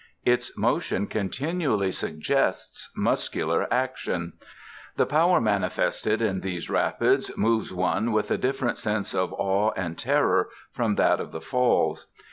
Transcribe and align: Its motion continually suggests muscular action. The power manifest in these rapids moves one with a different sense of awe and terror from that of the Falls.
Its 0.25 0.57
motion 0.57 1.05
continually 1.05 1.91
suggests 1.91 2.89
muscular 2.97 3.71
action. 3.71 4.33
The 4.97 5.05
power 5.05 5.39
manifest 5.39 6.07
in 6.07 6.39
these 6.39 6.71
rapids 6.71 7.29
moves 7.37 7.71
one 7.71 8.11
with 8.11 8.31
a 8.31 8.37
different 8.39 8.79
sense 8.79 9.13
of 9.13 9.31
awe 9.31 9.71
and 9.75 9.95
terror 9.99 10.49
from 10.71 10.95
that 10.95 11.19
of 11.19 11.31
the 11.31 11.39
Falls. 11.39 12.07